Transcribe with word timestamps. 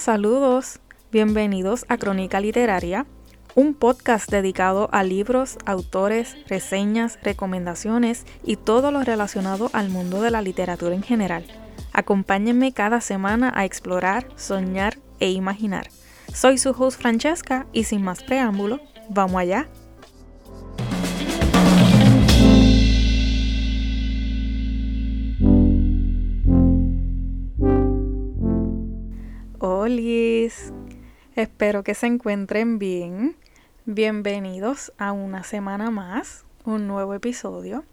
saludos. 0.00 0.80
Bienvenidos 1.12 1.84
a 1.88 1.98
Crónica 1.98 2.40
Literaria, 2.40 3.04
un 3.54 3.74
podcast 3.74 4.30
dedicado 4.30 4.88
a 4.92 5.02
libros, 5.02 5.58
autores, 5.66 6.36
reseñas, 6.48 7.18
recomendaciones 7.22 8.24
y 8.42 8.56
todo 8.56 8.92
lo 8.92 9.02
relacionado 9.02 9.68
al 9.74 9.90
mundo 9.90 10.22
de 10.22 10.30
la 10.30 10.40
literatura 10.40 10.94
en 10.94 11.02
general. 11.02 11.44
Acompáñenme 11.92 12.72
cada 12.72 13.02
semana 13.02 13.52
a 13.54 13.66
explorar, 13.66 14.26
soñar 14.36 14.96
e 15.18 15.32
imaginar. 15.32 15.90
Soy 16.32 16.56
su 16.56 16.70
host 16.70 16.98
Francesca 16.98 17.66
y 17.72 17.84
sin 17.84 18.02
más 18.02 18.22
preámbulo, 18.22 18.80
vamos 19.10 19.36
allá. 19.36 19.68
Hola, 29.82 30.52
espero 31.36 31.82
que 31.82 31.94
se 31.94 32.06
encuentren 32.06 32.78
bien. 32.78 33.34
Bienvenidos 33.86 34.92
a 34.98 35.12
una 35.12 35.42
semana 35.42 35.90
más, 35.90 36.44
un 36.66 36.86
nuevo 36.86 37.14
episodio. 37.14 37.84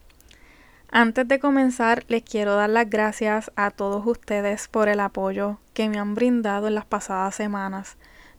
Antes 0.91 1.29
de 1.29 1.39
comenzar, 1.39 2.03
les 2.09 2.23
quiero 2.23 2.55
dar 2.55 2.69
las 2.71 2.89
gracias 2.89 3.53
a 3.55 3.71
todos 3.71 4.05
ustedes 4.05 4.67
por 4.67 4.89
el 4.89 4.99
apoyo 4.99 5.59
que 5.73 5.87
me 5.87 5.97
han 5.97 6.13
brindado 6.13 6.67
en 6.67 6.75
las 6.75 6.83
pasadas 6.83 7.35
semanas, 7.35 7.95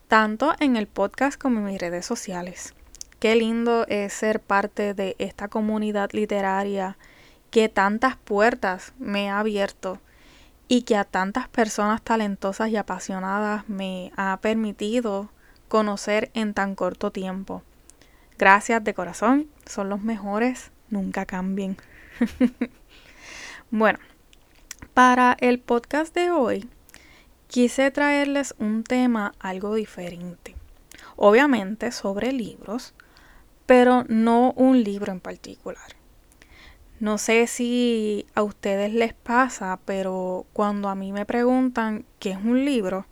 tanto 0.09 0.52
en 0.60 0.77
el 0.77 0.87
podcast 0.87 1.41
como 1.41 1.60
en 1.60 1.65
mis 1.65 1.80
redes 1.80 2.05
sociales. 2.05 2.74
Qué 3.19 3.35
lindo 3.35 3.87
es 3.88 4.12
ser 4.12 4.40
parte 4.40 4.93
de 4.93 5.16
esta 5.18 5.49
comunidad 5.49 6.10
literaria 6.12 6.99
que 7.51 7.71
tantas 7.71 8.16
puertas 8.16 8.93
me 8.99 9.30
ha 9.30 9.38
abierto 9.38 10.01
y 10.69 10.83
que 10.83 10.97
a 10.97 11.05
tantas 11.05 11.49
personas 11.49 12.02
talentosas 12.02 12.69
y 12.69 12.77
apasionadas 12.77 13.69
me 13.69 14.13
ha 14.16 14.38
permitido 14.41 15.30
conocer 15.66 16.30
en 16.35 16.55
tan 16.55 16.74
corto 16.74 17.11
tiempo. 17.11 17.63
Gracias 18.38 18.85
de 18.85 18.95
corazón, 18.95 19.49
son 19.66 19.89
los 19.89 20.02
mejores, 20.02 20.71
nunca 20.91 21.27
cambien. 21.27 21.77
bueno, 23.71 23.99
para 24.95 25.37
el 25.41 25.59
podcast 25.59 26.15
de 26.15 26.30
hoy 26.30 26.69
quise 27.49 27.91
traerles 27.91 28.55
un 28.59 28.85
tema 28.85 29.33
algo 29.41 29.74
diferente. 29.74 30.55
Obviamente 31.16 31.91
sobre 31.91 32.33
libros, 32.33 32.95
pero 33.66 34.05
no 34.09 34.52
un 34.52 34.85
libro 34.85 35.13
en 35.13 35.21
particular. 35.21 35.98
No 37.01 37.16
sé 37.16 37.46
si 37.46 38.27
a 38.35 38.43
ustedes 38.43 38.93
les 38.93 39.15
pasa, 39.15 39.79
pero 39.85 40.46
cuando 40.52 40.88
a 40.88 40.96
mí 40.96 41.13
me 41.13 41.24
preguntan 41.24 42.05
qué 42.18 42.32
es 42.32 42.38
un 42.38 42.65
libro, 42.65 43.07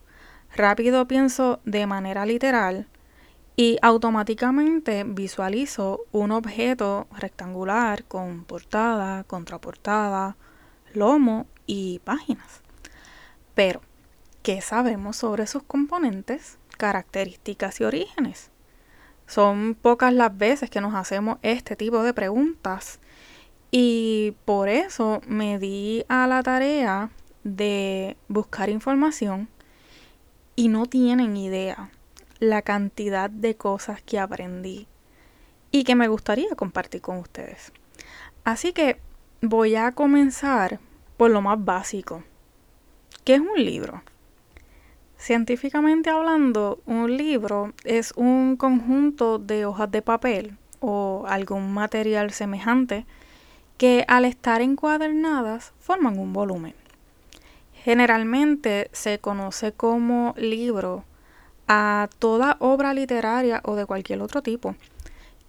rápido 0.57 1.07
pienso 1.07 1.61
de 1.65 1.87
manera 1.87 2.27
literal 2.27 2.89
y 3.55 3.79
automáticamente 3.83 5.05
visualizo 5.05 6.01
un 6.11 6.33
objeto 6.33 7.07
rectangular 7.17 8.03
con 8.05 8.45
portada, 8.45 9.23
contraportada, 9.23 10.37
lomo 10.93 11.47
y 11.65 12.01
páginas. 12.01 12.63
Pero, 13.55 13.83
¿qué 14.43 14.63
sabemos 14.63 15.17
sobre 15.17 15.47
sus 15.47 15.63
componentes, 15.63 16.59
características 16.77 17.81
y 17.81 17.85
orígenes? 17.85 18.51
Son 19.29 19.77
pocas 19.81 20.13
las 20.13 20.37
veces 20.37 20.71
que 20.71 20.81
nos 20.81 20.95
hacemos 20.95 21.39
este 21.43 21.77
tipo 21.77 22.03
de 22.03 22.13
preguntas 22.13 22.99
y 23.71 24.35
por 24.45 24.69
eso 24.69 25.21
me 25.27 25.59
di 25.59 26.05
a 26.09 26.27
la 26.27 26.43
tarea 26.43 27.11
de 27.45 28.17
buscar 28.29 28.69
información 28.71 29.49
y 30.55 30.69
no 30.69 30.87
tienen 30.87 31.37
idea 31.37 31.91
la 32.39 32.63
cantidad 32.63 33.31
de 33.31 33.57
cosas 33.57 34.03
que 34.03 34.19
aprendí 34.19 34.87
y 35.71 35.85
que 35.85 35.95
me 35.95 36.09
gustaría 36.09 36.55
compartir 36.57 37.01
con 37.01 37.19
ustedes. 37.19 37.73
Así 38.45 38.73
que 38.73 38.99
voy 39.43 39.77
a 39.77 39.93
comenzar 39.93 40.81
por 41.17 41.31
lo 41.31 41.43
más 41.43 41.63
básico. 41.65 42.23
¿Qué 43.25 43.35
es 43.35 43.41
un 43.41 43.57
libro? 43.57 44.03
Científicamente 45.19 46.11
hablando, 46.11 46.81
un 46.87 47.17
libro 47.17 47.73
es 47.85 48.13
un 48.17 48.57
conjunto 48.57 49.39
de 49.39 49.65
hojas 49.65 49.91
de 49.91 50.03
papel 50.03 50.59
o 50.81 51.25
algún 51.27 51.73
material 51.73 52.31
semejante 52.33 53.07
que 53.79 54.05
al 54.09 54.25
estar 54.25 54.63
encuadernadas 54.63 55.73
forman 55.79 56.19
un 56.19 56.33
volumen. 56.33 56.75
Generalmente 57.85 58.91
se 58.93 59.19
conoce 59.19 59.73
como 59.73 60.35
libro 60.37 61.05
a 61.69 62.09
toda 62.19 62.57
obra 62.61 62.95
literaria 62.95 63.61
o 63.65 63.75
de 63.77 63.87
cualquier 63.87 64.23
otro 64.23 64.43
tipo 64.43 64.75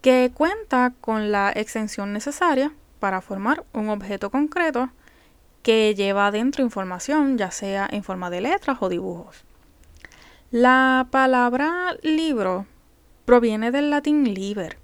que 0.01 0.31
cuenta 0.33 0.93
con 1.01 1.31
la 1.31 1.51
extensión 1.55 2.13
necesaria 2.13 2.71
para 2.99 3.21
formar 3.21 3.65
un 3.73 3.89
objeto 3.89 4.29
concreto 4.29 4.89
que 5.63 5.95
lleva 5.95 6.27
adentro 6.27 6.63
información, 6.63 7.37
ya 7.37 7.51
sea 7.51 7.87
en 7.91 8.03
forma 8.03 8.29
de 8.29 8.41
letras 8.41 8.77
o 8.79 8.89
dibujos. 8.89 9.43
La 10.49 11.07
palabra 11.11 11.97
libro 12.03 12.65
proviene 13.25 13.71
del 13.71 13.89
latín 13.89 14.33
liber, 14.33 14.77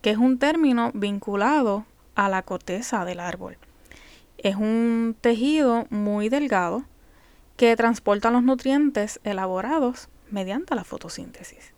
que 0.00 0.10
es 0.10 0.16
un 0.16 0.38
término 0.38 0.90
vinculado 0.94 1.84
a 2.14 2.28
la 2.28 2.42
corteza 2.42 3.04
del 3.04 3.20
árbol. 3.20 3.56
Es 4.38 4.56
un 4.56 5.16
tejido 5.20 5.86
muy 5.90 6.28
delgado 6.28 6.84
que 7.56 7.76
transporta 7.76 8.30
los 8.30 8.42
nutrientes 8.42 9.20
elaborados 9.24 10.08
mediante 10.30 10.74
la 10.74 10.84
fotosíntesis. 10.84 11.72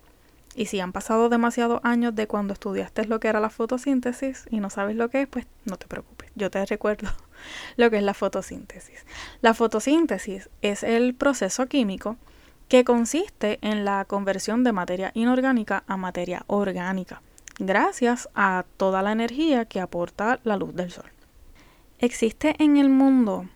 Y 0.54 0.66
si 0.66 0.78
han 0.80 0.92
pasado 0.92 1.28
demasiados 1.28 1.80
años 1.82 2.14
de 2.14 2.28
cuando 2.28 2.52
estudiaste 2.52 3.06
lo 3.06 3.18
que 3.18 3.28
era 3.28 3.40
la 3.40 3.50
fotosíntesis 3.50 4.46
y 4.50 4.60
no 4.60 4.70
sabes 4.70 4.94
lo 4.94 5.10
que 5.10 5.22
es, 5.22 5.28
pues 5.28 5.46
no 5.64 5.76
te 5.76 5.88
preocupes, 5.88 6.30
yo 6.36 6.50
te 6.50 6.64
recuerdo 6.66 7.10
lo 7.76 7.90
que 7.90 7.98
es 7.98 8.02
la 8.02 8.14
fotosíntesis. 8.14 9.04
La 9.40 9.52
fotosíntesis 9.52 10.48
es 10.62 10.84
el 10.84 11.14
proceso 11.14 11.66
químico 11.66 12.16
que 12.68 12.84
consiste 12.84 13.58
en 13.62 13.84
la 13.84 14.04
conversión 14.04 14.64
de 14.64 14.72
materia 14.72 15.10
inorgánica 15.14 15.84
a 15.86 15.96
materia 15.96 16.44
orgánica 16.46 17.20
gracias 17.58 18.28
a 18.34 18.64
toda 18.76 19.02
la 19.02 19.12
energía 19.12 19.64
que 19.64 19.80
aporta 19.80 20.40
la 20.44 20.56
luz 20.56 20.74
del 20.74 20.90
sol. 20.90 21.10
Existe 21.98 22.56
en 22.58 22.76
el 22.76 22.88
mundo 22.88 23.48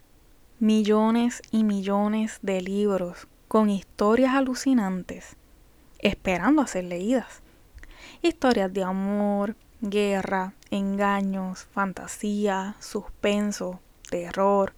millones 0.59 1.43
y 1.51 1.65
millones 1.65 2.39
de 2.43 2.61
libros 2.61 3.29
con 3.49 3.71
historias 3.71 4.35
alucinantes 4.35 5.37
esperando 5.99 6.63
a 6.63 6.67
ser 6.67 6.85
leídas. 6.85 7.43
Historias 8.23 8.73
de 8.73 8.85
amor, 8.85 9.57
guerra, 9.81 10.55
engaños, 10.71 11.67
fantasía, 11.73 12.77
suspenso, 12.81 13.81
terror 14.09 14.75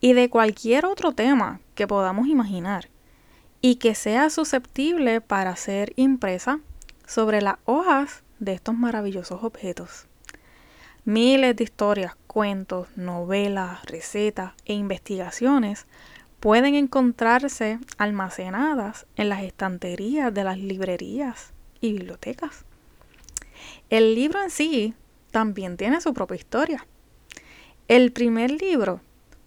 y 0.00 0.12
de 0.12 0.28
cualquier 0.28 0.86
otro 0.86 1.12
tema 1.12 1.60
que 1.74 1.86
podamos 1.86 2.28
imaginar 2.28 2.88
y 3.60 3.76
que 3.76 3.94
sea 3.94 4.30
susceptible 4.30 5.20
para 5.20 5.56
ser 5.56 5.92
impresa 5.96 6.60
sobre 7.06 7.40
las 7.40 7.56
hojas 7.64 8.22
de 8.38 8.52
estos 8.54 8.74
maravillosos 8.74 9.42
objetos. 9.42 10.06
Miles 11.04 11.54
de 11.56 11.64
historias, 11.64 12.16
cuentos, 12.26 12.88
novelas, 12.96 13.84
recetas 13.86 14.52
e 14.64 14.74
investigaciones 14.74 15.86
pueden 16.40 16.74
encontrarse 16.74 17.78
almacenadas 17.96 19.06
en 19.16 19.28
las 19.28 19.42
estanterías 19.42 20.32
de 20.34 20.44
las 20.44 20.58
librerías 20.58 21.52
y 21.80 21.92
bibliotecas. 21.92 22.64
El 23.88 24.14
libro 24.14 24.42
en 24.42 24.50
sí 24.50 24.94
también 25.30 25.76
tiene 25.76 26.00
su 26.00 26.12
propia 26.12 26.36
historia. 26.36 26.86
El 27.88 28.12
primer 28.12 28.50
libro 28.50 29.00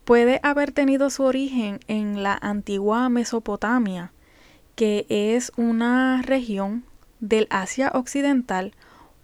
puede 0.06 0.39
haber 0.44 0.71
tenido 0.71 1.09
su 1.09 1.24
origen 1.24 1.80
en 1.88 2.24
la 2.24 2.38
antigua 2.42 3.09
Mesopotamia, 3.09 4.13
que 4.75 5.06
es 5.09 5.51
una 5.57 6.21
región 6.21 6.85
del 7.19 7.48
Asia 7.50 7.92
Occidental 7.94 8.74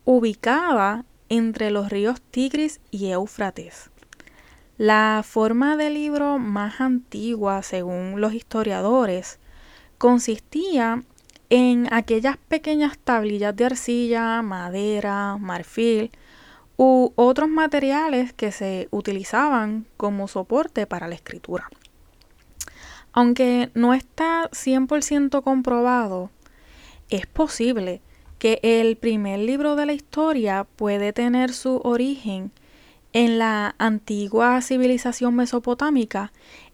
ubicada 0.03 1.06
entre 1.30 1.71
los 1.71 1.89
ríos 1.89 2.21
Tigris 2.21 2.80
y 2.92 3.07
Éufrates. 3.07 3.89
La 4.77 5.24
forma 5.25 5.77
del 5.77 5.94
libro 5.94 6.38
más 6.38 6.81
antigua, 6.81 7.63
según 7.63 8.19
los 8.19 8.33
historiadores, 8.33 9.39
consistía 9.97 11.03
en 11.50 11.88
aquellas 11.94 12.38
pequeñas 12.38 12.97
tablillas 12.97 13.56
de 13.56 13.65
arcilla, 13.65 14.42
madera, 14.42 15.38
marfil 15.38 16.12
u 16.77 17.13
otros 17.15 17.47
materiales 17.47 18.33
que 18.33 18.51
se 18.51 18.88
utilizaban 18.92 19.86
como 19.95 20.27
soporte 20.27 20.86
para 20.88 21.07
la 21.07 21.15
escritura. 21.15 21.69
Aunque 23.13 23.71
no 23.74 23.94
está 23.94 24.50
100% 24.51 25.42
comprobado, 25.42 26.31
es 27.10 27.28
posible 27.28 28.02
que 28.40 28.60
el 28.63 28.98
primer 28.98 29.40
libro 29.40 29.75
de 29.75 29.86
la 29.86 29.94
historia 29.94 30.66
puede 30.75 31.13
tener 31.13 31.54
su 31.54 31.81
origen 31.84 32.52
en 33.13 33.40
la 33.40 33.75
antigua 33.78 34.62
civilización 34.62 35.36
mesopotámica 35.36 36.31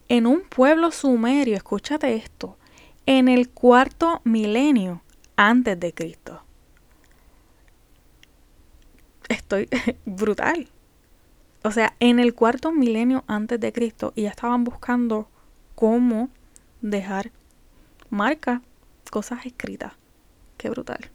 en 0.09 0.25
un 0.25 0.41
pueblo 0.41 0.91
sumerio, 0.91 1.55
escúchate 1.55 2.15
esto, 2.15 2.57
en 3.05 3.29
el 3.29 3.49
cuarto 3.49 4.21
milenio 4.23 5.01
antes 5.35 5.79
de 5.79 5.93
Cristo. 5.93 6.41
Estoy 9.29 9.69
brutal. 10.05 10.67
O 11.63 11.71
sea, 11.71 11.95
en 11.99 12.19
el 12.19 12.33
cuarto 12.33 12.71
milenio 12.71 13.23
antes 13.27 13.59
de 13.59 13.71
Cristo 13.71 14.11
y 14.15 14.23
ya 14.23 14.29
estaban 14.29 14.63
buscando 14.63 15.29
cómo 15.75 16.29
dejar 16.81 17.31
marca, 18.09 18.61
cosas 19.11 19.45
escritas. 19.45 20.00
Qué 20.61 20.69
brutal. 20.69 21.09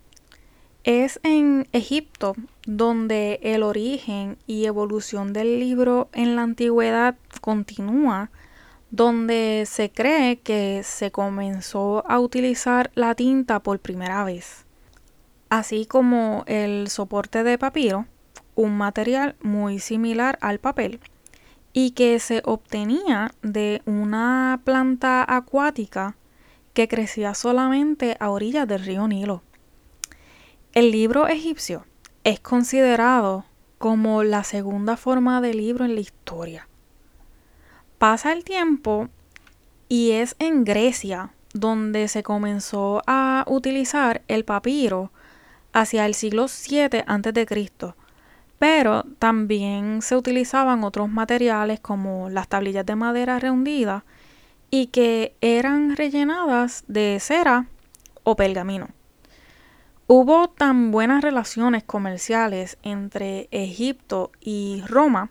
Es 0.83 1.21
en 1.23 1.69
Egipto 1.71 2.35
donde 2.67 3.39
el 3.45 3.63
origen 3.63 4.39
y 4.49 4.65
evolución 4.65 5.33
del 5.33 5.61
libro 5.61 6.09
en 6.13 6.35
la 6.35 6.43
antigüedad 6.43 7.15
continúa, 7.41 8.33
donde 8.91 9.63
se 9.69 9.89
cree 9.91 10.41
que 10.41 10.83
se 10.83 11.13
comenzó 11.13 12.05
a 12.11 12.19
utilizar 12.19 12.91
la 12.97 13.15
tinta 13.15 13.61
por 13.61 13.79
primera 13.79 14.25
vez, 14.25 14.67
así 15.49 15.87
como 15.87 16.43
el 16.49 16.89
soporte 16.89 17.45
de 17.45 17.57
papiro, 17.57 18.07
un 18.57 18.77
material 18.77 19.37
muy 19.43 19.79
similar 19.79 20.39
al 20.41 20.59
papel, 20.59 20.99
y 21.73 21.93
que 21.93 22.19
se 22.19 22.43
obtenía 22.45 23.31
de 23.43 23.81
una 23.87 24.61
planta 24.65 25.25
acuática 25.29 26.17
que 26.77 26.89
crecía 26.89 27.33
solamente 27.33 28.19
a 28.21 28.29
orillas 28.29 28.69
del 28.69 28.85
río 28.85 29.09
Nilo. 29.09 29.43
El 30.75 30.91
libro 30.91 31.27
egipcio 31.27 31.87
es 32.23 32.39
considerado 32.39 33.47
como 33.79 34.23
la 34.23 34.45
segunda 34.45 34.99
forma 34.99 35.41
de 35.41 35.55
libro 35.55 35.87
en 35.87 35.95
la 35.95 36.03
historia. 36.03 36.69
Pasa 37.97 38.35
el 38.35 38.45
tiempo 38.45 39.09
y 39.89 40.11
es 40.11 40.37
en 40.39 40.65
Grecia 40.65 41.31
donde 41.55 42.09
se 42.09 42.23
comenzó 42.23 43.03
a 43.07 43.47
utilizar 43.49 44.21
el 44.29 44.45
papiro 44.45 45.11
hacia 45.73 46.05
el 46.05 46.13
siglo 46.13 46.45
VII 46.45 47.05
a.C., 47.07 47.95
pero 48.59 49.05
también 49.19 50.03
se 50.03 50.15
utilizaban 50.15 50.85
otros 50.85 51.09
materiales 51.09 51.81
como 51.81 52.29
las 52.29 52.49
tablillas 52.49 52.85
de 52.85 52.97
madera 52.97 53.39
rehundidas 53.39 54.03
y 54.71 54.89
que 54.89 55.35
eran 55.41 55.97
rellenadas 55.97 56.85
de 56.89 57.19
cera 57.21 57.67
o 58.25 58.37
pergamino. 58.37 58.89
Hubo 60.09 60.49
tan 60.49 60.93
buenas 60.93 61.23
relaciones 61.23 61.83
comerciales 61.83 62.79
entre 62.83 63.49
Egipto 63.51 64.31
y 64.41 64.83
Roma 64.87 65.31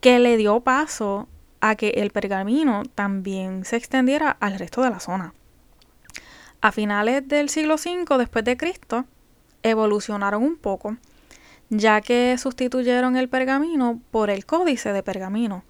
que 0.00 0.18
le 0.18 0.36
dio 0.36 0.60
paso 0.60 1.28
a 1.60 1.76
que 1.76 1.90
el 1.90 2.10
pergamino 2.10 2.82
también 2.94 3.64
se 3.64 3.76
extendiera 3.76 4.36
al 4.40 4.58
resto 4.58 4.82
de 4.82 4.90
la 4.90 5.00
zona. 5.00 5.32
A 6.60 6.72
finales 6.72 7.26
del 7.28 7.48
siglo 7.48 7.76
V 7.76 8.18
después 8.18 8.44
de 8.44 8.56
Cristo 8.56 9.04
evolucionaron 9.62 10.42
un 10.42 10.56
poco, 10.56 10.96
ya 11.70 12.00
que 12.00 12.36
sustituyeron 12.36 13.16
el 13.16 13.28
pergamino 13.28 14.00
por 14.10 14.28
el 14.28 14.44
códice 14.44 14.92
de 14.92 15.02
pergamino, 15.02 15.64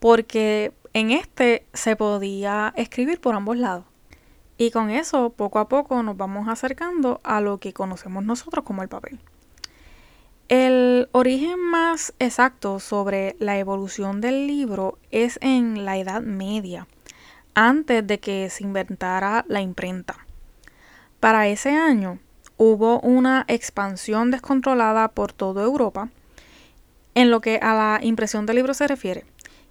porque 0.00 0.72
en 0.98 1.12
este 1.12 1.64
se 1.72 1.94
podía 1.94 2.72
escribir 2.76 3.20
por 3.20 3.34
ambos 3.34 3.56
lados. 3.56 3.84
Y 4.56 4.72
con 4.72 4.90
eso, 4.90 5.30
poco 5.30 5.60
a 5.60 5.68
poco, 5.68 6.02
nos 6.02 6.16
vamos 6.16 6.48
acercando 6.48 7.20
a 7.22 7.40
lo 7.40 7.58
que 7.58 7.72
conocemos 7.72 8.24
nosotros 8.24 8.64
como 8.64 8.82
el 8.82 8.88
papel. 8.88 9.20
El 10.48 11.08
origen 11.12 11.60
más 11.60 12.14
exacto 12.18 12.80
sobre 12.80 13.36
la 13.38 13.58
evolución 13.58 14.20
del 14.20 14.48
libro 14.48 14.98
es 15.12 15.38
en 15.40 15.84
la 15.84 15.98
Edad 15.98 16.22
Media, 16.22 16.88
antes 17.54 18.04
de 18.04 18.18
que 18.18 18.50
se 18.50 18.64
inventara 18.64 19.44
la 19.46 19.60
imprenta. 19.60 20.26
Para 21.20 21.46
ese 21.46 21.70
año 21.70 22.18
hubo 22.56 22.98
una 23.00 23.44
expansión 23.46 24.32
descontrolada 24.32 25.08
por 25.08 25.32
toda 25.32 25.62
Europa 25.62 26.08
en 27.14 27.30
lo 27.30 27.40
que 27.40 27.58
a 27.62 27.74
la 27.74 28.00
impresión 28.02 28.46
de 28.46 28.54
libros 28.54 28.78
se 28.78 28.88
refiere, 28.88 29.24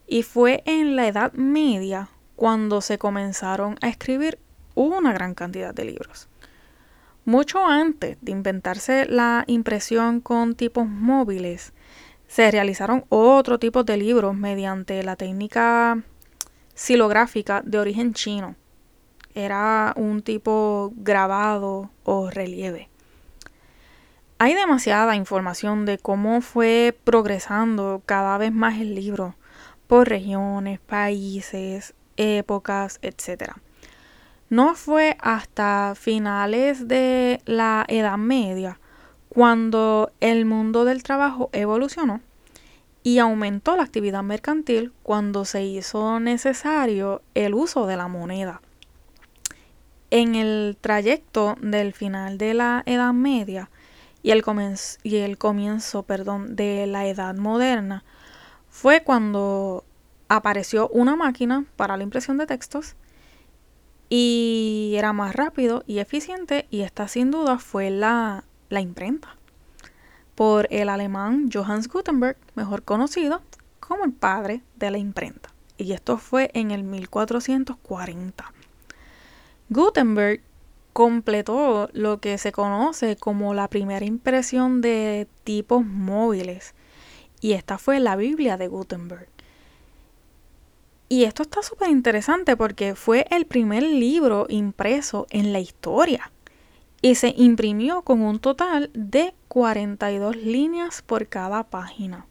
y 0.07 0.23
fue 0.23 0.63
en 0.65 0.95
la 0.95 1.07
Edad 1.07 1.33
Media 1.33 2.09
cuando 2.35 2.81
se 2.81 2.97
comenzaron 2.97 3.77
a 3.81 3.89
escribir 3.89 4.39
una 4.73 5.11
gran 5.13 5.35
cantidad 5.35 5.73
de 5.73 5.85
libros. 5.85 6.29
Mucho 7.25 7.65
antes 7.65 8.17
de 8.21 8.31
inventarse 8.31 9.05
la 9.05 9.43
impresión 9.47 10.21
con 10.21 10.55
tipos 10.55 10.87
móviles, 10.87 11.73
se 12.27 12.49
realizaron 12.51 13.05
otro 13.09 13.59
tipo 13.59 13.83
de 13.83 13.97
libros 13.97 14.35
mediante 14.35 15.03
la 15.03 15.17
técnica 15.17 16.01
silográfica 16.73 17.61
de 17.65 17.79
origen 17.79 18.13
chino. 18.13 18.55
Era 19.33 19.93
un 19.97 20.21
tipo 20.21 20.93
grabado 20.95 21.91
o 22.03 22.29
relieve. 22.29 22.89
Hay 24.39 24.53
demasiada 24.53 25.15
información 25.15 25.85
de 25.85 25.97
cómo 25.97 26.41
fue 26.41 26.97
progresando 27.03 28.03
cada 28.05 28.37
vez 28.37 28.53
más 28.53 28.79
el 28.79 28.93
libro 28.95 29.35
por 29.87 30.09
regiones, 30.09 30.79
países, 30.79 31.93
épocas, 32.17 32.99
etc. 33.01 33.53
No 34.49 34.75
fue 34.75 35.17
hasta 35.19 35.93
finales 35.95 36.87
de 36.87 37.41
la 37.45 37.85
Edad 37.87 38.17
Media 38.17 38.79
cuando 39.29 40.11
el 40.19 40.45
mundo 40.45 40.85
del 40.85 41.03
trabajo 41.03 41.49
evolucionó 41.53 42.21
y 43.03 43.19
aumentó 43.19 43.75
la 43.77 43.83
actividad 43.83 44.23
mercantil 44.23 44.91
cuando 45.03 45.45
se 45.45 45.63
hizo 45.63 46.19
necesario 46.19 47.21
el 47.35 47.53
uso 47.53 47.87
de 47.87 47.95
la 47.97 48.07
moneda. 48.07 48.61
En 50.09 50.35
el 50.35 50.77
trayecto 50.79 51.55
del 51.61 51.93
final 51.93 52.37
de 52.37 52.53
la 52.53 52.83
Edad 52.85 53.13
Media 53.13 53.69
y 54.23 54.31
el, 54.31 54.43
y 55.03 55.15
el 55.17 55.37
comienzo 55.37 56.03
perdón, 56.03 56.55
de 56.55 56.87
la 56.87 57.07
Edad 57.07 57.35
Moderna 57.35 58.03
fue 58.79 59.01
cuando 59.01 59.83
apareció 60.29 60.87
una 60.89 61.15
máquina 61.15 61.65
para 61.77 61.97
la 61.97 62.03
impresión 62.03 62.37
de 62.37 62.45
textos 62.45 62.95
y 64.07 64.93
era 64.95 65.13
más 65.13 65.35
rápido 65.35 65.83
y 65.87 65.97
eficiente 65.97 66.67
y 66.69 66.81
esta 66.81 67.07
sin 67.07 67.31
duda 67.31 67.57
fue 67.57 67.89
la, 67.89 68.43
la 68.69 68.79
imprenta 68.79 69.35
por 70.35 70.67
el 70.69 70.89
alemán 70.89 71.49
Johannes 71.51 71.87
Gutenberg, 71.87 72.37
mejor 72.53 72.83
conocido 72.83 73.41
como 73.79 74.05
el 74.05 74.13
padre 74.13 74.61
de 74.75 74.91
la 74.91 74.99
imprenta. 74.99 75.49
Y 75.79 75.93
esto 75.93 76.19
fue 76.19 76.51
en 76.53 76.69
el 76.69 76.83
1440. 76.83 78.53
Gutenberg 79.69 80.41
completó 80.93 81.89
lo 81.93 82.19
que 82.19 82.37
se 82.37 82.51
conoce 82.51 83.15
como 83.15 83.55
la 83.55 83.69
primera 83.69 84.05
impresión 84.05 84.81
de 84.81 85.27
tipos 85.43 85.83
móviles. 85.83 86.75
Y 87.47 87.53
esta 87.53 87.77
fue 87.77 88.01
la 88.01 88.17
Biblia 88.17 88.57
de 88.57 88.67
Gutenberg. 88.67 89.29
Y 91.07 91.23
esto 91.23 91.43
está 91.43 91.61
súper 91.61 91.89
interesante 91.89 92.57
porque 92.57 92.93
fue 92.93 93.25
el 93.31 93.45
primer 93.45 93.83
libro 93.83 94.47
impreso 94.49 95.27
en 95.29 95.53
la 95.53 95.61
historia 95.61 96.29
y 97.01 97.15
se 97.15 97.33
imprimió 97.37 98.01
con 98.01 98.21
un 98.21 98.39
total 98.39 98.91
de 98.93 99.33
42 99.47 100.35
líneas 100.35 101.01
por 101.01 101.29
cada 101.29 101.63
página. 101.63 102.25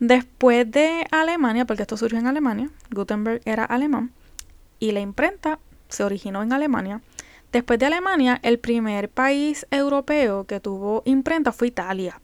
Después 0.00 0.68
de 0.68 1.06
Alemania, 1.12 1.66
porque 1.66 1.82
esto 1.82 1.96
surgió 1.96 2.18
en 2.18 2.26
Alemania, 2.26 2.70
Gutenberg 2.90 3.42
era 3.44 3.64
alemán 3.64 4.10
y 4.80 4.90
la 4.90 4.98
imprenta 4.98 5.60
se 5.88 6.02
originó 6.02 6.42
en 6.42 6.52
Alemania. 6.52 7.00
Después 7.52 7.78
de 7.78 7.86
Alemania, 7.86 8.40
el 8.42 8.58
primer 8.58 9.08
país 9.08 9.68
europeo 9.70 10.48
que 10.48 10.58
tuvo 10.58 11.04
imprenta 11.04 11.52
fue 11.52 11.68
Italia. 11.68 12.20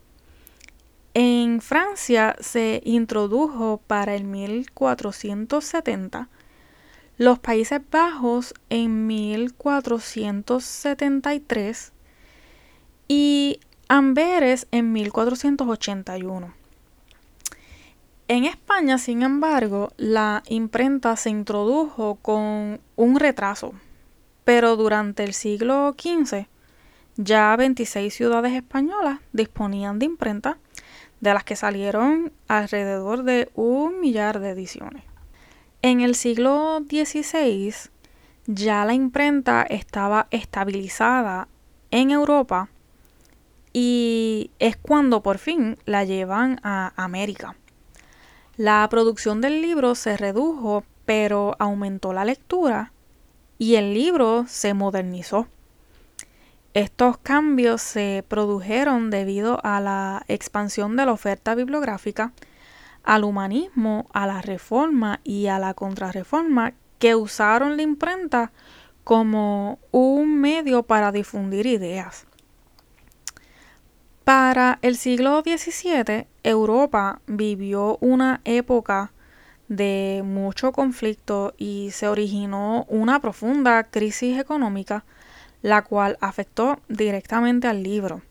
En 1.15 1.61
Francia 1.61 2.37
se 2.41 2.81
introdujo 2.87 3.83
para 3.87 4.15
el 4.15 4.25
1470, 4.25 6.31
los 7.19 7.39
Países 7.39 7.83
Bajos 7.91 8.55
en 8.71 9.07
1473 9.07 11.93
y 13.09 13.61
Amberes 13.89 14.67
en 14.71 14.91
1481. 14.93 16.55
En 18.29 18.45
España, 18.47 18.97
sin 18.97 19.23
embargo, 19.23 19.93
la 19.99 20.43
imprenta 20.49 21.15
se 21.17 21.29
introdujo 21.29 22.15
con 22.23 22.81
un 22.97 23.21
retraso, 23.21 23.75
pero 24.45 24.77
durante 24.77 25.25
el 25.25 25.35
siglo 25.35 25.95
XV 25.99 26.47
ya 27.17 27.55
26 27.57 28.15
ciudades 28.15 28.55
españolas 28.55 29.19
disponían 29.35 29.99
de 29.99 30.07
imprenta 30.07 30.57
de 31.23 31.33
las 31.33 31.45
que 31.45 31.57
salieron 31.57 32.33
alrededor 32.49 33.23
de 33.23 33.49
un 33.55 34.01
millar 34.01 34.41
de 34.41 34.51
ediciones. 34.51 35.05
En 35.81 36.01
el 36.01 36.17
siglo 36.17 36.81
XVI 36.81 37.73
ya 38.47 38.85
la 38.85 38.93
imprenta 38.93 39.63
estaba 39.63 40.27
estabilizada 40.33 41.47
en 41.93 42.11
Europa 42.11 42.69
y 43.73 44.51
es 44.59 44.77
cuando 44.77 45.23
por 45.23 45.39
fin 45.39 45.79
la 45.87 46.05
llevan 46.05 46.59
a 46.65 46.93
América. 46.97 47.55
La 48.57 48.87
producción 48.91 49.41
del 49.41 49.63
libro 49.63 49.95
se 49.95 50.17
redujo, 50.17 50.83
pero 51.07 51.55
aumentó 51.61 52.13
la 52.13 52.25
lectura 52.25 52.93
y 53.59 53.77
el 53.77 53.95
libro 53.95 54.45
se 54.49 54.75
modernizó. 54.75 55.47
Estos 56.75 57.19
cambios 57.19 57.83
se 57.83 58.25
produjeron 58.27 59.11
debido 59.11 59.61
a 59.63 59.81
la 59.81 60.25
expansión 60.29 60.97
de 60.97 61.05
la 61.05 61.13
oferta 61.13 61.55
bibliográfica, 61.55 62.33
al 63.05 63.25
humanismo, 63.25 64.07
a 64.15 64.27
la 64.27 64.41
reforma 64.41 65.21
y 65.23 65.49
a 65.49 65.59
la 65.59 65.75
contrarreforma 65.75 66.73
que 66.99 67.15
usaron 67.15 67.77
la 67.77 67.83
imprenta 67.83 68.53
como 69.05 69.81
un 69.91 70.41
medio 70.41 70.85
para 70.85 71.13
difundir 71.13 71.67
ideas. 71.67 72.27
Para 74.25 74.79
el 74.83 74.97
siglo 74.97 75.43
XVII, 75.43 76.27
Europa 76.43 77.21
vivió 77.27 77.99
una 78.01 78.41
época 78.45 79.13
de 79.69 80.23
mucho 80.25 80.73
conflicto 80.73 81.55
y 81.59 81.91
se 81.91 82.09
originó 82.09 82.87
una 82.89 83.21
profunda 83.21 83.85
crisis 83.85 84.39
económica 84.39 85.05
la 85.63 85.83
cual 85.83 86.19
afectó 86.21 86.81
directamente 86.89 87.69
al 87.69 87.83
libro. 87.83 88.23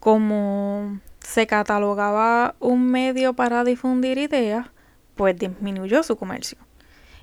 Como 0.00 1.00
se 1.20 1.46
catalogaba 1.46 2.54
un 2.60 2.90
medio 2.90 3.34
para 3.34 3.64
difundir 3.64 4.18
ideas, 4.18 4.66
pues 5.14 5.38
disminuyó 5.38 6.02
su 6.02 6.16
comercio. 6.16 6.58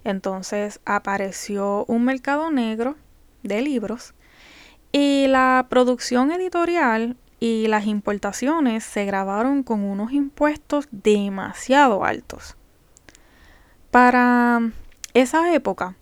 Entonces 0.03 0.79
apareció 0.85 1.85
un 1.87 2.05
mercado 2.05 2.49
negro 2.51 2.95
de 3.43 3.61
libros 3.61 4.13
y 4.91 5.27
la 5.27 5.67
producción 5.69 6.31
editorial 6.31 7.17
y 7.39 7.67
las 7.67 7.85
importaciones 7.85 8.83
se 8.83 9.05
grabaron 9.05 9.63
con 9.63 9.83
unos 9.83 10.11
impuestos 10.11 10.87
demasiado 10.91 12.05
altos. 12.05 12.55
Para 13.91 14.61
esa 15.13 15.53
época 15.53 15.95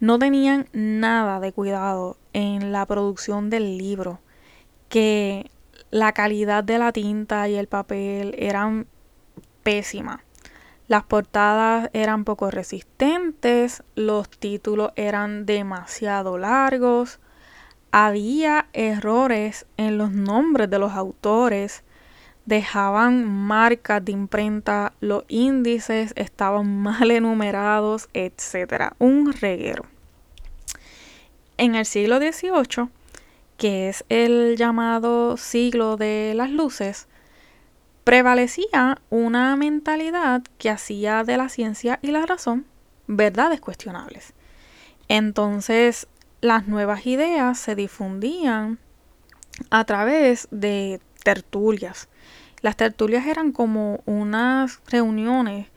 no 0.00 0.18
tenían 0.18 0.68
nada 0.72 1.40
de 1.40 1.52
cuidado 1.52 2.16
en 2.32 2.72
la 2.72 2.86
producción 2.86 3.50
del 3.50 3.78
libro, 3.78 4.20
que 4.88 5.50
la 5.90 6.12
calidad 6.12 6.64
de 6.64 6.78
la 6.78 6.92
tinta 6.92 7.48
y 7.48 7.56
el 7.56 7.66
papel 7.66 8.34
eran 8.38 8.86
pésimas. 9.62 10.20
Las 10.88 11.04
portadas 11.04 11.90
eran 11.92 12.24
poco 12.24 12.50
resistentes, 12.50 13.82
los 13.94 14.28
títulos 14.28 14.92
eran 14.96 15.46
demasiado 15.46 16.38
largos, 16.38 17.20
había 17.92 18.68
errores 18.72 19.66
en 19.76 19.98
los 19.98 20.12
nombres 20.12 20.68
de 20.70 20.78
los 20.78 20.92
autores, 20.92 21.84
dejaban 22.46 23.24
marcas 23.28 24.04
de 24.04 24.12
imprenta, 24.12 24.94
los 25.00 25.24
índices 25.28 26.12
estaban 26.16 26.76
mal 26.82 27.10
enumerados, 27.10 28.08
etc. 28.12 28.92
Un 28.98 29.32
reguero 29.32 29.84
en 31.62 31.76
el 31.76 31.86
siglo 31.86 32.18
XVIII, 32.18 32.88
que 33.56 33.88
es 33.88 34.04
el 34.08 34.56
llamado 34.56 35.36
siglo 35.36 35.96
de 35.96 36.32
las 36.34 36.50
luces, 36.50 37.06
prevalecía 38.02 38.98
una 39.10 39.54
mentalidad 39.54 40.42
que 40.58 40.70
hacía 40.70 41.22
de 41.22 41.36
la 41.36 41.48
ciencia 41.48 42.00
y 42.02 42.10
la 42.10 42.26
razón 42.26 42.66
verdades 43.06 43.60
cuestionables. 43.60 44.32
Entonces, 45.06 46.08
las 46.40 46.66
nuevas 46.66 47.06
ideas 47.06 47.60
se 47.60 47.76
difundían 47.76 48.80
a 49.70 49.84
través 49.84 50.48
de 50.50 51.00
tertulias. 51.22 52.08
Las 52.60 52.76
tertulias 52.76 53.24
eran 53.28 53.52
como 53.52 54.00
unas 54.04 54.80
reuniones 54.88 55.68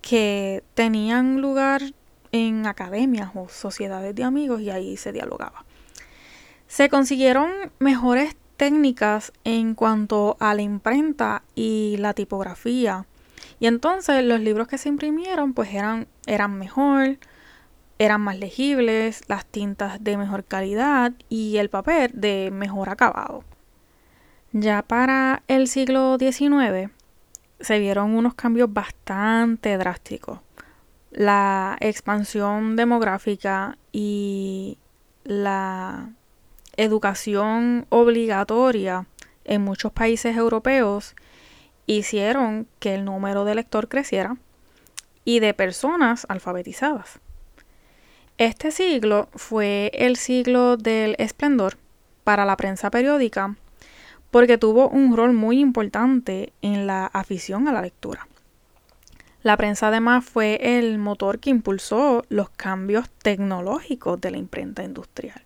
que 0.00 0.64
tenían 0.72 1.42
lugar 1.42 1.82
en 2.32 2.66
academias 2.66 3.30
o 3.34 3.48
sociedades 3.48 4.14
de 4.14 4.24
amigos 4.24 4.60
y 4.60 4.70
ahí 4.70 4.96
se 4.96 5.12
dialogaba. 5.12 5.64
Se 6.66 6.88
consiguieron 6.88 7.50
mejores 7.78 8.34
técnicas 8.56 9.32
en 9.44 9.74
cuanto 9.74 10.36
a 10.40 10.54
la 10.54 10.62
imprenta 10.62 11.42
y 11.54 11.96
la 11.98 12.14
tipografía. 12.14 13.06
Y 13.60 13.66
entonces 13.66 14.24
los 14.24 14.40
libros 14.40 14.68
que 14.68 14.78
se 14.78 14.88
imprimieron 14.88 15.52
pues 15.52 15.72
eran, 15.74 16.08
eran 16.26 16.58
mejor, 16.58 17.18
eran 17.98 18.22
más 18.22 18.38
legibles, 18.38 19.22
las 19.28 19.44
tintas 19.44 20.02
de 20.02 20.16
mejor 20.16 20.44
calidad 20.44 21.12
y 21.28 21.58
el 21.58 21.68
papel 21.68 22.10
de 22.14 22.50
mejor 22.50 22.88
acabado. 22.88 23.44
Ya 24.52 24.82
para 24.82 25.42
el 25.48 25.68
siglo 25.68 26.16
XIX 26.18 26.90
se 27.60 27.78
vieron 27.78 28.14
unos 28.14 28.34
cambios 28.34 28.72
bastante 28.72 29.76
drásticos 29.76 30.40
la 31.12 31.76
expansión 31.80 32.74
demográfica 32.74 33.76
y 33.92 34.78
la 35.24 36.10
educación 36.76 37.86
obligatoria 37.90 39.06
en 39.44 39.62
muchos 39.62 39.92
países 39.92 40.36
europeos 40.36 41.14
hicieron 41.86 42.66
que 42.78 42.94
el 42.94 43.04
número 43.04 43.44
de 43.44 43.54
lector 43.54 43.88
creciera 43.88 44.36
y 45.24 45.40
de 45.40 45.54
personas 45.54 46.26
alfabetizadas. 46.28 47.20
Este 48.38 48.70
siglo 48.70 49.28
fue 49.34 49.90
el 49.94 50.16
siglo 50.16 50.76
del 50.76 51.14
esplendor 51.18 51.76
para 52.24 52.46
la 52.46 52.56
prensa 52.56 52.90
periódica 52.90 53.56
porque 54.30 54.56
tuvo 54.56 54.88
un 54.88 55.14
rol 55.14 55.34
muy 55.34 55.60
importante 55.60 56.54
en 56.62 56.86
la 56.86 57.06
afición 57.06 57.68
a 57.68 57.72
la 57.72 57.82
lectura. 57.82 58.26
La 59.42 59.56
prensa 59.56 59.88
además 59.88 60.24
fue 60.24 60.78
el 60.78 60.98
motor 60.98 61.40
que 61.40 61.50
impulsó 61.50 62.24
los 62.28 62.50
cambios 62.50 63.10
tecnológicos 63.10 64.20
de 64.20 64.30
la 64.30 64.38
imprenta 64.38 64.84
industrial. 64.84 65.42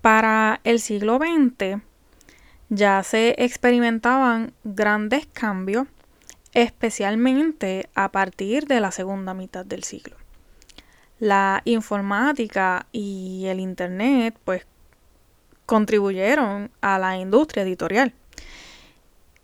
Para 0.00 0.60
el 0.64 0.80
siglo 0.80 1.18
XX 1.18 1.82
ya 2.70 3.02
se 3.02 3.34
experimentaban 3.38 4.54
grandes 4.64 5.26
cambios, 5.26 5.86
especialmente 6.54 7.90
a 7.94 8.10
partir 8.10 8.66
de 8.66 8.80
la 8.80 8.90
segunda 8.90 9.34
mitad 9.34 9.66
del 9.66 9.84
siglo. 9.84 10.16
La 11.18 11.60
informática 11.66 12.86
y 12.90 13.44
el 13.46 13.60
Internet 13.60 14.36
pues 14.44 14.66
contribuyeron 15.66 16.70
a 16.80 16.98
la 16.98 17.18
industria 17.18 17.62
editorial. 17.62 18.14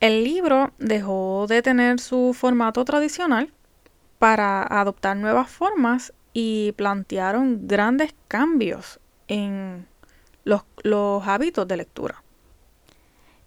El 0.00 0.22
libro 0.22 0.72
dejó 0.78 1.46
de 1.48 1.60
tener 1.60 1.98
su 1.98 2.32
formato 2.32 2.84
tradicional 2.84 3.52
para 4.20 4.62
adoptar 4.62 5.16
nuevas 5.16 5.50
formas 5.50 6.12
y 6.32 6.72
plantearon 6.76 7.66
grandes 7.66 8.14
cambios 8.28 9.00
en 9.26 9.88
los, 10.44 10.62
hábitos 11.26 11.66
de 11.66 11.76
lectura. 11.76 12.22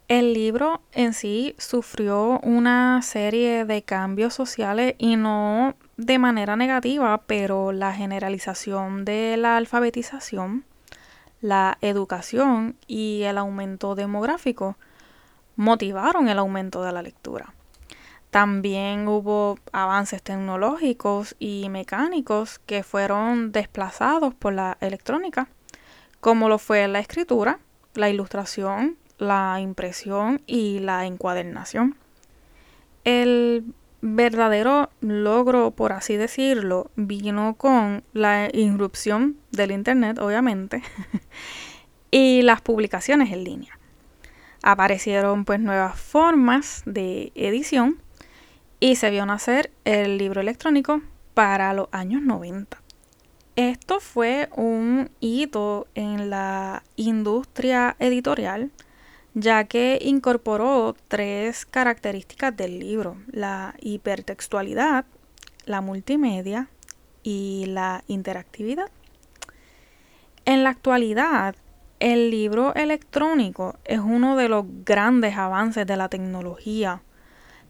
El 0.10 0.34
libro 0.34 0.82
en 0.92 1.14
sí 1.14 1.56
sufrió 1.58 2.42
una 2.44 3.02
serie 3.02 3.64
de 3.64 3.84
cambios 3.84 4.34
sociales 4.34 4.96
y 4.98 5.16
no 5.16 5.76
de 5.96 6.20
manera 6.20 6.58
negativa, 6.58 7.22
pero 7.28 7.72
la 7.72 7.94
generalización 7.94 9.06
de 9.06 9.38
la 9.38 9.56
alfabetización, 9.56 10.66
la 11.40 11.78
educación 11.80 12.76
y 12.88 13.22
el 13.24 13.38
aumento 13.38 13.96
demográfico 13.96 14.76
motivaron 15.62 16.28
el 16.28 16.40
aumento 16.40 16.82
de 16.82 16.92
la 16.92 17.04
lectura. 17.04 17.54
También 18.32 19.08
hubo 19.08 19.60
avances 19.72 20.24
tecnológicos 20.24 21.36
y 21.38 21.70
mecánicos 21.70 22.58
que 22.66 22.82
fueron 22.82 23.52
desplazados 23.52 24.34
por 24.34 24.54
la 24.54 24.80
electrónica, 24.82 25.50
como 26.20 26.50
lo 26.50 26.58
fue 26.58 26.88
la 26.88 26.98
escritura, 26.98 27.60
la 27.94 28.10
ilustración, 28.10 28.98
la 29.20 29.60
impresión 29.62 30.42
y 30.48 30.80
la 30.80 31.06
encuadernación. 31.06 31.96
El 33.04 33.64
verdadero 34.02 34.90
logro, 35.02 35.70
por 35.70 35.92
así 35.92 36.18
decirlo, 36.18 36.90
vino 36.96 37.54
con 37.56 38.04
la 38.14 38.50
irrupción 38.52 39.38
del 39.52 39.70
Internet, 39.70 40.18
obviamente, 40.18 40.82
y 42.10 42.42
las 42.42 42.62
publicaciones 42.62 43.32
en 43.32 43.44
línea 43.44 43.78
aparecieron 44.64 45.46
pues 45.46 45.60
nuevas 45.60 46.00
formas 46.00 46.84
de 46.86 47.32
edición 47.36 48.02
y 48.80 48.96
se 48.96 49.10
vio 49.10 49.26
nacer 49.26 49.72
el 49.86 50.18
libro 50.18 50.42
electrónico 50.42 51.02
para 51.34 51.74
los 51.74 51.88
años 51.92 52.22
90. 52.22 52.82
Esto 53.56 54.00
fue 54.00 54.50
un 54.56 55.10
hito 55.20 55.88
en 55.94 56.30
la 56.30 56.84
industria 56.96 57.96
editorial, 58.00 58.72
ya 59.34 59.66
que 59.66 60.00
incorporó 60.02 60.96
tres 61.08 61.66
características 61.66 62.56
del 62.56 62.80
libro, 62.80 63.18
la 63.32 63.76
hipertextualidad, 63.82 65.06
la 65.66 65.82
multimedia 65.82 66.70
y 67.24 67.66
la 67.68 68.04
interactividad. 68.08 68.90
En 70.46 70.64
la 70.64 70.70
actualidad, 70.72 71.56
el 72.02 72.32
libro 72.32 72.74
electrónico 72.74 73.78
es 73.86 74.00
uno 74.00 74.36
de 74.36 74.50
los 74.50 74.66
grandes 74.84 75.38
avances 75.38 75.86
de 75.86 75.96
la 75.96 76.10
tecnología. 76.10 77.04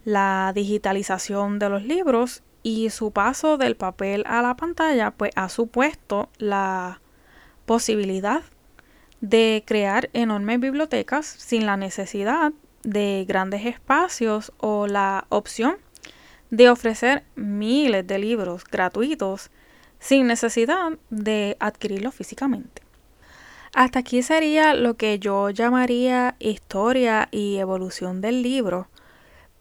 La 0.06 0.54
digitalización 0.56 1.60
de 1.60 1.70
los 1.70 1.84
libros 1.84 2.42
y 2.64 2.90
su 2.92 3.12
paso 3.12 3.58
del 3.58 3.76
papel 3.76 4.24
a 4.26 4.42
la 4.42 4.56
pantalla 4.56 5.12
pues 5.12 5.32
ha 5.36 5.50
supuesto 5.50 6.30
la 6.38 7.02
posibilidad 7.66 8.42
de 9.20 9.64
crear 9.68 10.10
enormes 10.14 10.62
bibliotecas 10.62 11.26
sin 11.26 11.66
la 11.66 11.76
necesidad 11.76 12.54
de 12.84 13.26
grandes 13.28 13.66
espacios 13.66 14.54
o 14.58 14.88
la 14.88 15.26
opción 15.28 15.76
de 16.52 16.70
ofrecer 16.70 17.24
miles 17.36 18.08
de 18.08 18.18
libros 18.18 18.64
gratuitos 18.64 19.52
sin 20.00 20.26
necesidad 20.26 20.94
de 21.10 21.58
adquirirlos 21.60 22.16
físicamente. 22.16 22.81
Hasta 23.74 24.00
aquí 24.00 24.22
sería 24.22 24.74
lo 24.74 24.96
que 24.96 25.18
yo 25.18 25.50
llamaría 25.50 26.36
historia 26.40 27.30
y 27.32 27.58
evolución 27.58 28.20
del 28.20 28.42
libro, 28.42 28.90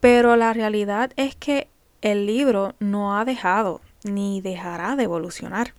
pero 0.00 0.34
la 0.34 0.52
realidad 0.52 1.12
es 1.16 1.36
que 1.36 1.68
el 2.02 2.26
libro 2.26 2.74
no 2.80 3.16
ha 3.16 3.24
dejado 3.24 3.80
ni 4.02 4.40
dejará 4.40 4.96
de 4.96 5.04
evolucionar. 5.04 5.74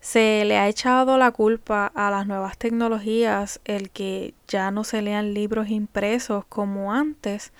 Se 0.00 0.44
le 0.46 0.56
ha 0.56 0.68
echado 0.68 1.18
la 1.18 1.32
culpa 1.32 1.92
a 1.94 2.10
las 2.10 2.26
nuevas 2.26 2.56
tecnologías 2.56 3.60
el 3.64 3.90
que 3.90 4.32
ya 4.46 4.70
no 4.70 4.84
se 4.84 5.02
lean 5.02 5.34
libros 5.34 5.68
impresos 5.68 6.46
como 6.46 6.94
antes, 6.94 7.52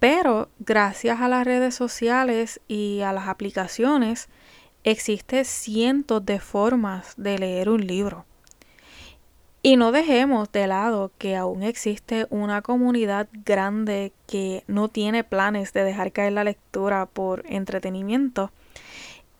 pero 0.00 0.48
gracias 0.58 1.20
a 1.20 1.28
las 1.28 1.44
redes 1.44 1.76
sociales 1.76 2.60
y 2.66 3.02
a 3.02 3.12
las 3.12 3.28
aplicaciones 3.28 4.28
existen 4.82 5.44
cientos 5.44 6.26
de 6.26 6.40
formas 6.40 7.14
de 7.16 7.38
leer 7.38 7.68
un 7.68 7.86
libro. 7.86 8.24
Y 9.66 9.78
no 9.78 9.92
dejemos 9.92 10.52
de 10.52 10.66
lado 10.66 11.10
que 11.16 11.36
aún 11.36 11.62
existe 11.62 12.26
una 12.28 12.60
comunidad 12.60 13.28
grande 13.46 14.12
que 14.26 14.62
no 14.66 14.88
tiene 14.88 15.24
planes 15.24 15.72
de 15.72 15.84
dejar 15.84 16.12
caer 16.12 16.34
la 16.34 16.44
lectura 16.44 17.06
por 17.06 17.44
entretenimiento. 17.48 18.52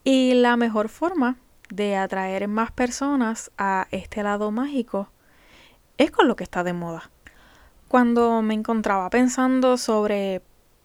Y 0.03 0.33
la 0.33 0.57
mejor 0.57 0.89
forma 0.89 1.37
de 1.69 1.97
atraer 1.97 2.49
más 2.49 2.73
personas 2.73 3.51
a 3.59 3.87
este 3.91 4.23
lado 4.23 4.51
mágico 4.51 5.11
es 5.99 6.11
con 6.11 6.27
lo 6.27 6.37
que 6.37 6.45
está 6.45 6.65
de 6.65 6.73
moda. 6.73 7.11
Cuando 7.89 8.41
me 8.41 8.55
encontraba 8.55 9.11
pensando 9.11 9.77
sobre 9.77 10.41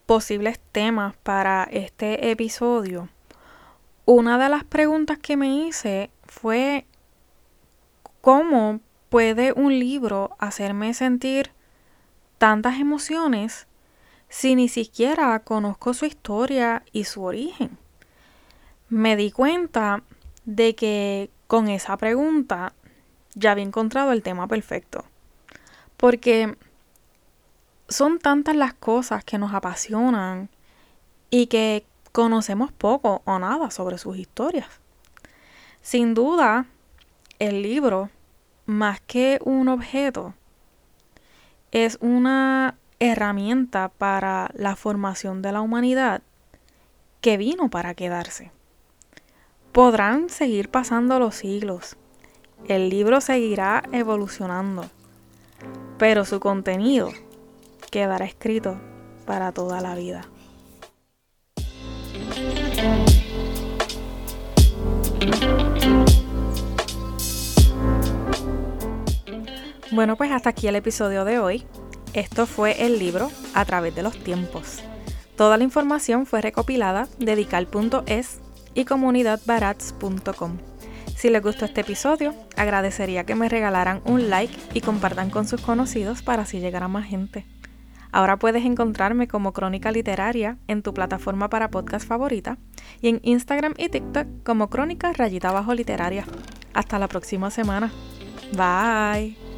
posibles 0.06 0.60
temas 0.74 1.16
para 1.16 1.64
este 1.72 2.30
episodio, 2.30 3.08
una 4.04 4.38
de 4.38 4.50
las 4.50 4.66
preguntas 4.66 5.18
que 5.18 5.38
me 5.38 5.66
hice 5.66 6.10
fue 6.26 6.86
cómo 8.20 8.82
puede 9.10 9.54
un 9.54 9.78
libro 9.80 10.36
hacerme 10.40 10.94
sentir 10.94 11.52
tantas 12.38 12.80
emociones 12.80 13.68
si 14.30 14.56
ni 14.56 14.70
siquiera 14.70 15.38
conozco 15.40 15.94
su 15.94 16.06
historia 16.06 16.84
y 16.92 17.04
su 17.04 17.24
origen? 17.24 17.78
Me 18.88 19.16
di 19.16 19.32
cuenta 19.32 20.04
de 20.46 20.76
que 20.76 21.30
con 21.48 21.68
esa 21.68 21.98
pregunta 21.98 22.74
ya 23.34 23.52
había 23.52 23.64
encontrado 23.64 24.12
el 24.12 24.24
tema 24.24 24.48
perfecto. 24.48 25.06
Porque 25.98 26.56
son 27.88 28.20
tantas 28.20 28.56
las 28.56 28.74
cosas 28.74 29.24
que 29.24 29.38
nos 29.38 29.54
apasionan 29.54 30.50
y 31.30 31.48
que 31.48 31.86
conocemos 32.12 32.72
poco 32.72 33.22
o 33.26 33.40
nada 33.40 33.72
sobre 33.72 33.98
sus 33.98 34.18
historias. 34.18 34.68
Sin 35.82 36.14
duda, 36.14 36.66
el 37.40 37.62
libro 37.62 38.10
más 38.70 39.02
que 39.02 39.40
un 39.44 39.68
objeto, 39.68 40.36
es 41.72 41.98
una 42.02 42.76
herramienta 43.00 43.90
para 43.90 44.52
la 44.54 44.76
formación 44.76 45.42
de 45.42 45.52
la 45.52 45.62
humanidad 45.62 46.22
que 47.20 47.38
vino 47.38 47.70
para 47.70 47.96
quedarse. 47.96 48.52
Podrán 49.72 50.30
seguir 50.30 50.70
pasando 50.70 51.18
los 51.18 51.36
siglos, 51.36 51.98
el 52.68 52.90
libro 52.90 53.22
seguirá 53.22 53.82
evolucionando, 53.92 54.86
pero 55.98 56.24
su 56.24 56.40
contenido 56.40 57.10
quedará 57.90 58.26
escrito 58.26 58.80
para 59.26 59.52
toda 59.52 59.82
la 59.82 59.96
vida. 59.96 60.28
Bueno, 69.92 70.16
pues 70.18 70.32
hasta 70.32 70.52
aquí 70.52 70.68
el 70.68 70.76
episodio 70.76 71.26
de 71.26 71.40
hoy. 71.40 71.66
Esto 72.14 72.46
fue 72.46 72.86
el 72.86 73.00
libro 73.00 73.32
A 73.54 73.66
través 73.66 73.96
de 73.96 74.04
los 74.04 74.18
tiempos. 74.24 74.84
Toda 75.36 75.58
la 75.58 75.64
información 75.64 76.26
fue 76.26 76.42
recopilada 76.42 77.08
de 77.18 77.36
dical.es 77.36 78.40
y 78.76 78.86
comunidadbarats.com. 78.86 80.58
Si 81.16 81.30
les 81.30 81.42
gustó 81.42 81.66
este 81.66 81.82
episodio, 81.82 82.36
agradecería 82.56 83.26
que 83.26 83.36
me 83.36 83.50
regalaran 83.50 84.02
un 84.06 84.30
like 84.30 84.56
y 84.74 84.82
compartan 84.82 85.30
con 85.30 85.48
sus 85.48 85.62
conocidos 85.62 86.22
para 86.22 86.44
así 86.44 86.60
llegar 86.60 86.84
a 86.84 86.88
más 86.88 87.06
gente. 87.06 87.46
Ahora 88.12 88.38
puedes 88.38 88.66
encontrarme 88.66 89.28
como 89.28 89.54
Crónica 89.54 89.92
Literaria 89.92 90.58
en 90.68 90.82
tu 90.82 90.94
plataforma 90.94 91.50
para 91.50 91.70
podcast 91.70 92.08
favorita 92.08 92.58
y 93.02 93.10
en 93.10 93.20
Instagram 93.24 93.74
y 93.78 93.90
TikTok 93.90 94.28
como 94.44 94.70
Crónica 94.70 95.14
Rayita 95.14 95.52
Bajo 95.52 95.74
Literaria. 95.74 96.26
Hasta 96.74 97.00
la 97.00 97.08
próxima 97.08 97.52
semana. 97.52 97.92
Bye. 98.54 99.49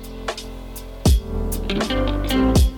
Thank 1.74 2.66
you. 2.66 2.71